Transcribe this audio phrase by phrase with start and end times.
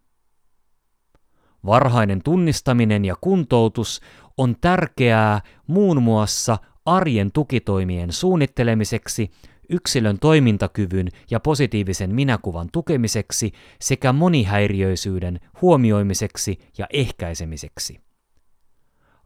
[1.65, 4.01] Varhainen tunnistaminen ja kuntoutus
[4.37, 9.31] on tärkeää muun muassa arjen tukitoimien suunnittelemiseksi,
[9.69, 13.51] yksilön toimintakyvyn ja positiivisen minäkuvan tukemiseksi
[13.81, 17.99] sekä monihäiriöisyyden huomioimiseksi ja ehkäisemiseksi.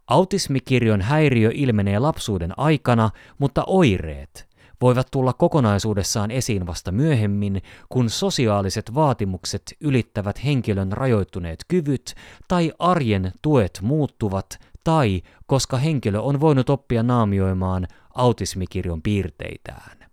[0.06, 4.53] Autismikirjon häiriö ilmenee lapsuuden aikana, mutta oireet
[4.84, 12.14] voivat tulla kokonaisuudessaan esiin vasta myöhemmin, kun sosiaaliset vaatimukset ylittävät henkilön rajoittuneet kyvyt
[12.48, 20.10] tai arjen tuet muuttuvat tai koska henkilö on voinut oppia naamioimaan autismikirjon piirteitään.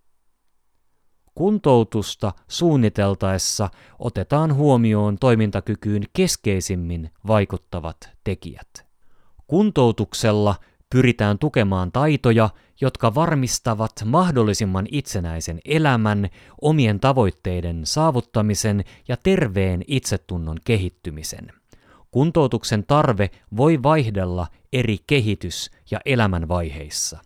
[1.36, 3.70] Kuntoutusta suunniteltaessa
[4.00, 8.86] otetaan huomioon toimintakykyyn keskeisimmin vaikuttavat tekijät.
[9.48, 10.56] Kuntoutuksella
[10.92, 12.50] pyritään tukemaan taitoja,
[12.82, 16.30] jotka varmistavat mahdollisimman itsenäisen elämän,
[16.62, 21.54] omien tavoitteiden saavuttamisen ja terveen itsetunnon kehittymisen.
[22.12, 27.20] Kuntoutuksen tarve voi vaihdella eri kehitys- ja elämänvaiheissa.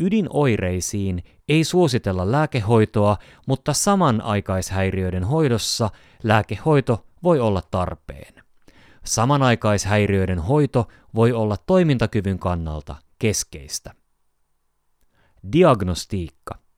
[0.00, 5.90] Ydinoireisiin ei suositella lääkehoitoa, mutta samanaikaishäiriöiden hoidossa
[6.22, 8.47] lääkehoito voi olla tarpeen.
[9.08, 13.94] Samanaikaishäiriöiden hoito voi olla toimintakyvyn kannalta keskeistä.
[15.52, 16.58] Diagnostiikka–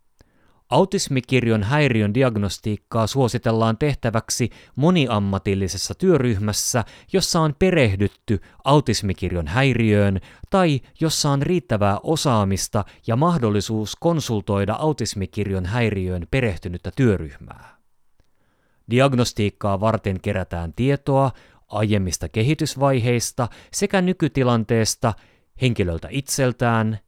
[0.71, 10.21] Autismikirjon häiriön diagnostiikkaa suositellaan tehtäväksi moniammatillisessa työryhmässä, jossa on perehdytty autismikirjon häiriöön
[10.51, 17.77] tai jossa on riittävää osaamista ja mahdollisuus konsultoida autismikirjon häiriöön perehtynyttä työryhmää.
[18.91, 21.31] Diagnostiikkaa varten kerätään tietoa
[21.71, 25.15] aiemmista kehitysvaiheista sekä nykytilanteesta
[25.63, 26.99] henkilöltä itseltään,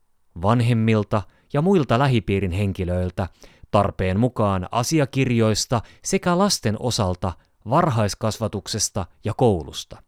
[0.43, 3.29] vanhemmilta ja muilta lähipiirin henkilöiltä
[3.71, 7.33] tarpeen mukaan asiakirjoista sekä lasten osalta
[7.71, 10.03] varhaiskasvatuksesta ja koulusta.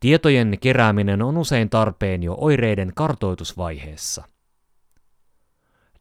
[0.00, 4.24] Tietojen kerääminen on usein tarpeen jo oireiden kartoitusvaiheessa.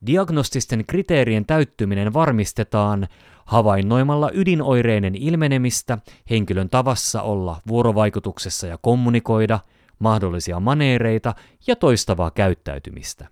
[0.06, 3.08] Diagnostisten kriteerien täyttyminen varmistetaan
[3.46, 5.98] havainnoimalla ydinoireiden ilmenemistä,
[6.30, 9.60] henkilön tavassa olla vuorovaikutuksessa ja kommunikoida,
[10.00, 11.36] mahdollisia maneereita
[11.68, 13.28] ja toistavaa käyttäytymistä.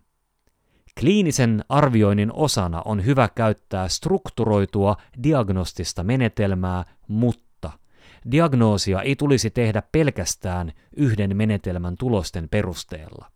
[1.00, 7.72] Kliinisen arvioinnin osana on hyvä käyttää strukturoitua diagnostista menetelmää, mutta
[8.32, 13.32] diagnoosia ei tulisi tehdä pelkästään yhden menetelmän tulosten perusteella.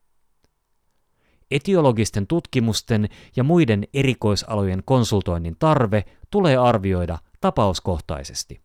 [1.54, 8.62] Etiologisten tutkimusten ja muiden erikoisalojen konsultoinnin tarve tulee arvioida tapauskohtaisesti.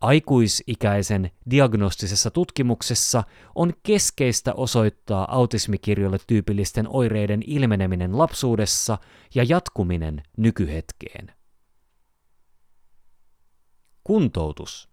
[0.00, 3.24] Aikuisikäisen diagnostisessa tutkimuksessa
[3.54, 8.98] on keskeistä osoittaa autismikirjolle tyypillisten oireiden ilmeneminen lapsuudessa
[9.34, 11.32] ja jatkuminen nykyhetkeen.
[14.04, 14.88] Kuntoutus.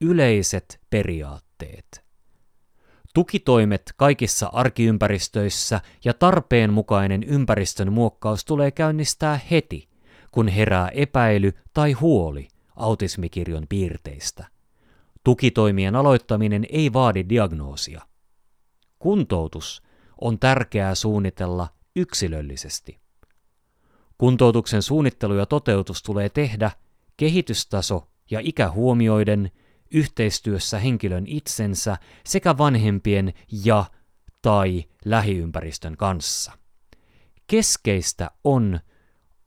[0.00, 2.03] Yleiset periaatteet.
[3.14, 9.88] Tukitoimet kaikissa arkiympäristöissä ja tarpeen mukainen ympäristön muokkaus tulee käynnistää heti,
[10.30, 14.46] kun herää epäily tai huoli autismikirjon piirteistä.
[15.24, 18.02] Tukitoimien aloittaminen ei vaadi diagnoosia.
[18.98, 19.82] Kuntoutus
[20.20, 22.98] on tärkeää suunnitella yksilöllisesti.
[24.18, 26.70] Kuntoutuksen suunnittelu ja toteutus tulee tehdä
[27.16, 29.50] kehitystaso ja ikä huomioiden
[29.90, 31.96] yhteistyössä henkilön itsensä
[32.26, 33.32] sekä vanhempien
[33.64, 33.84] ja
[34.42, 36.52] tai lähiympäristön kanssa.
[37.46, 38.80] Keskeistä on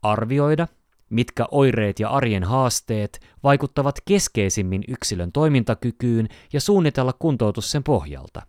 [0.02, 0.68] arvioida
[1.10, 8.42] mitkä oireet ja arjen haasteet vaikuttavat keskeisimmin yksilön toimintakykyyn ja suunnitella kuntoutus sen pohjalta.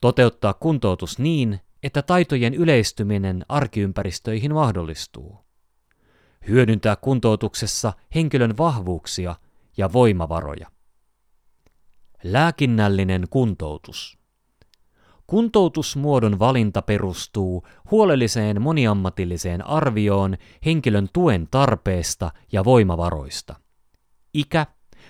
[0.00, 5.44] Toteuttaa kuntoutus niin, että taitojen yleistyminen arkiympäristöihin mahdollistuu.
[6.48, 9.36] Hyödyntää kuntoutuksessa henkilön vahvuuksia
[9.76, 10.70] ja voimavaroja.
[12.24, 14.18] Lääkinnällinen kuntoutus.
[15.26, 23.54] Kuntoutusmuodon valinta perustuu huolelliseen moniammatilliseen arvioon henkilön tuen tarpeesta ja voimavaroista.
[24.34, 24.66] Ikä,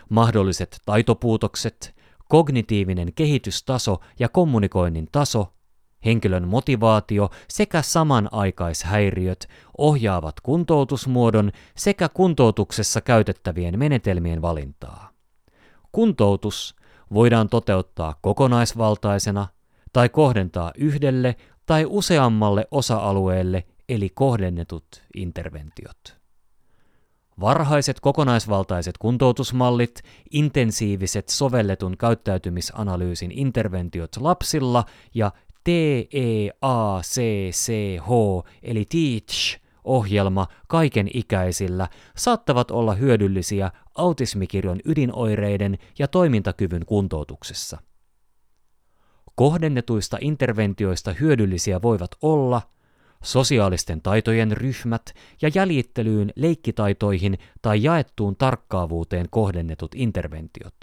[0.08, 1.96] mahdolliset taitopuutokset,
[2.28, 5.54] kognitiivinen kehitystaso ja kommunikoinnin taso,
[6.04, 9.48] henkilön motivaatio sekä samanaikaishäiriöt
[9.78, 15.10] ohjaavat kuntoutusmuodon sekä kuntoutuksessa käytettävien menetelmien valintaa.
[15.92, 16.76] Kuntoutus
[17.14, 19.48] voidaan toteuttaa kokonaisvaltaisena
[19.92, 21.36] tai kohdentaa yhdelle
[21.66, 26.24] tai useammalle osa-alueelle eli kohdennetut interventiot.
[27.40, 34.84] Varhaiset kokonaisvaltaiset kuntoutusmallit, intensiiviset sovelletun käyttäytymisanalyysin interventiot lapsilla
[35.14, 35.32] ja
[35.64, 37.28] TEACCH
[38.62, 47.78] eli TEACH ohjelma kaiken ikäisillä saattavat olla hyödyllisiä autismikirjon ydinoireiden ja toimintakyvyn kuntoutuksessa.
[49.34, 52.62] Kohdennetuista interventioista hyödyllisiä voivat olla
[53.22, 55.02] sosiaalisten taitojen ryhmät
[55.42, 60.74] ja jäljittelyyn, leikkitaitoihin tai jaettuun tarkkaavuuteen kohdennetut interventiot.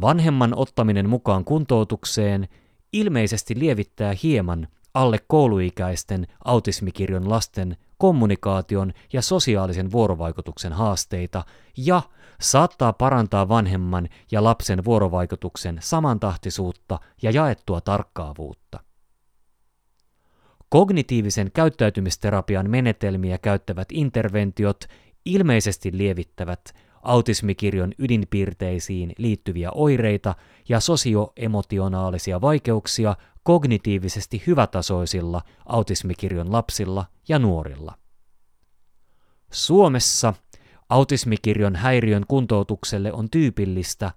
[0.00, 2.48] Vanhemman ottaminen mukaan kuntoutukseen
[2.94, 11.44] ilmeisesti lievittää hieman alle kouluikäisten autismikirjon lasten kommunikaation ja sosiaalisen vuorovaikutuksen haasteita
[11.76, 12.02] ja
[12.40, 18.80] saattaa parantaa vanhemman ja lapsen vuorovaikutuksen samantahtisuutta ja jaettua tarkkaavuutta.
[20.68, 24.84] Kognitiivisen käyttäytymisterapian menetelmiä käyttävät interventiot
[25.24, 26.74] ilmeisesti lievittävät
[27.04, 30.34] autismikirjon ydinpiirteisiin liittyviä oireita
[30.68, 37.94] ja sosioemotionaalisia vaikeuksia kognitiivisesti hyvätasoisilla autismikirjon lapsilla ja nuorilla.
[39.52, 40.34] Suomessa
[40.88, 44.10] autismikirjon häiriön kuntoutukselle on tyypillistä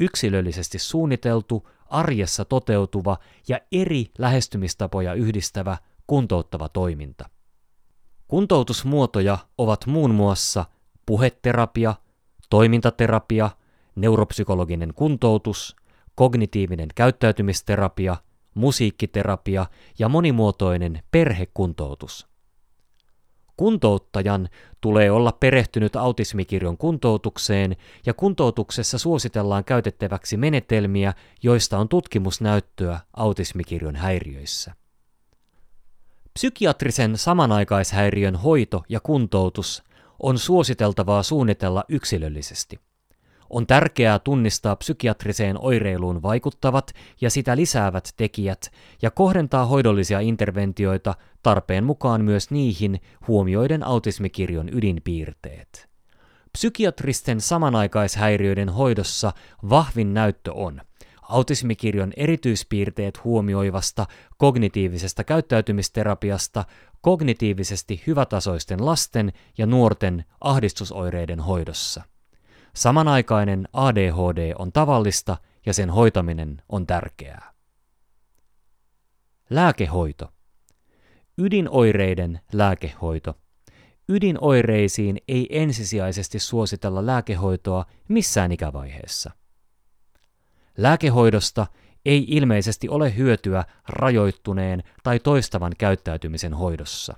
[0.00, 3.18] yksilöllisesti suunniteltu, arjessa toteutuva
[3.48, 7.28] ja eri lähestymistapoja yhdistävä kuntouttava toiminta.
[8.28, 10.64] Kuntoutusmuotoja ovat muun muassa
[11.06, 11.94] puheterapia,
[12.52, 13.50] toimintaterapia,
[13.96, 15.76] neuropsykologinen kuntoutus,
[16.14, 18.16] kognitiivinen käyttäytymisterapia,
[18.54, 19.66] musiikkiterapia
[19.98, 22.26] ja monimuotoinen perhekuntoutus.
[23.56, 24.48] Kuntouttajan
[24.80, 27.76] tulee olla perehtynyt autismikirjon kuntoutukseen
[28.06, 34.72] ja kuntoutuksessa suositellaan käytettäväksi menetelmiä, joista on tutkimusnäyttöä autismikirjon häiriöissä.
[36.34, 39.82] Psykiatrisen samanaikaishäiriön hoito ja kuntoutus
[40.22, 42.80] on suositeltavaa suunnitella yksilöllisesti.
[43.50, 48.72] On tärkeää tunnistaa psykiatriseen oireiluun vaikuttavat ja sitä lisäävät tekijät
[49.02, 55.88] ja kohdentaa hoidollisia interventioita tarpeen mukaan myös niihin huomioiden autismikirjon ydinpiirteet.
[56.52, 59.32] Psykiatristen samanaikaishäiriöiden hoidossa
[59.70, 60.80] vahvin näyttö on–
[61.22, 66.64] autismikirjon erityispiirteet huomioivasta kognitiivisesta käyttäytymisterapiasta
[67.00, 72.02] kognitiivisesti hyvätasoisten lasten ja nuorten ahdistusoireiden hoidossa.
[72.74, 75.36] Samanaikainen ADHD on tavallista
[75.66, 77.52] ja sen hoitaminen on tärkeää.
[79.50, 80.32] Lääkehoito.
[81.38, 83.34] Ydinoireiden lääkehoito.
[84.08, 89.30] Ydinoireisiin ei ensisijaisesti suositella lääkehoitoa missään ikävaiheessa.
[90.76, 91.66] Lääkehoidosta
[92.04, 97.16] ei ilmeisesti ole hyötyä rajoittuneen tai toistavan käyttäytymisen hoidossa.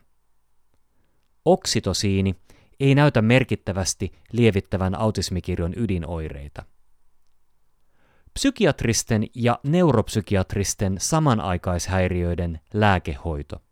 [1.44, 2.34] Oksitosiini
[2.80, 6.62] ei näytä merkittävästi lievittävän autismikirjon ydinoireita.
[8.34, 13.62] Psykiatristen ja neuropsykiatristen samanaikaishäiriöiden lääkehoito.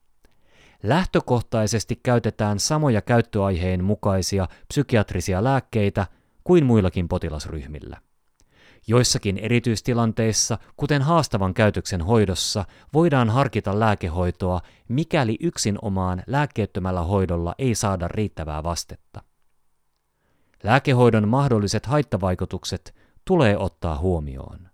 [0.82, 6.06] Lähtökohtaisesti käytetään samoja käyttöaiheen mukaisia psykiatrisia lääkkeitä
[6.44, 8.00] kuin muillakin potilasryhmillä.
[8.86, 17.74] Joissakin erityistilanteissa, kuten haastavan käytöksen hoidossa, voidaan harkita lääkehoitoa, mikäli yksin omaan lääkkeettömällä hoidolla ei
[17.74, 19.22] saada riittävää vastetta.
[20.62, 24.68] Lääkehoidon mahdolliset haittavaikutukset tulee ottaa huomioon.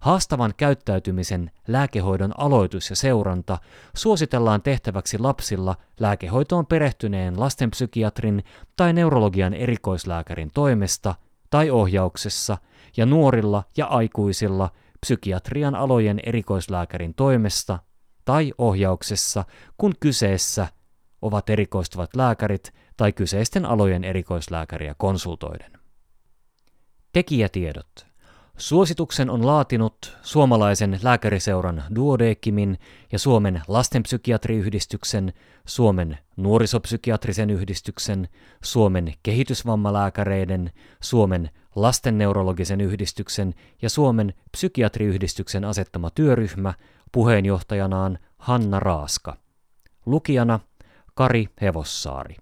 [0.00, 3.58] Haastavan käyttäytymisen lääkehoidon aloitus ja seuranta
[3.96, 8.44] suositellaan tehtäväksi lapsilla lääkehoitoon perehtyneen lastenpsykiatrin
[8.76, 11.14] tai neurologian erikoislääkärin toimesta
[11.54, 12.58] tai ohjauksessa–
[12.96, 14.70] ja nuorilla ja aikuisilla
[15.00, 17.78] psykiatrian alojen erikoislääkärin toimesta
[18.24, 19.44] tai ohjauksessa,
[19.78, 20.66] kun kyseessä
[21.22, 25.72] ovat erikoistuvat lääkärit tai kyseisten alojen erikoislääkäriä konsultoiden.
[27.12, 28.06] Tekijätiedot.
[28.56, 32.78] Suosituksen on laatinut suomalaisen lääkäriseuran Duodekimin
[33.12, 35.32] ja Suomen lastenpsykiatriyhdistyksen,
[35.66, 38.28] Suomen nuorisopsykiatrisen yhdistyksen,
[38.64, 40.70] Suomen kehitysvammalääkäreiden,
[41.00, 46.74] Suomen lastenneurologisen yhdistyksen ja Suomen psykiatriyhdistyksen asettama työryhmä
[47.12, 49.36] puheenjohtajanaan Hanna Raaska.
[50.06, 50.60] Lukijana
[51.14, 52.36] Kari Hevossaari.